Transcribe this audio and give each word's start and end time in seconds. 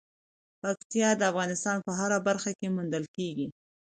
پکتیا 0.61 1.09
د 1.17 1.21
افغانستان 1.31 1.77
په 1.85 1.91
هره 1.99 2.17
برخه 2.27 2.51
کې 2.59 2.67
موندل 2.75 3.05
کېږي. 3.15 3.47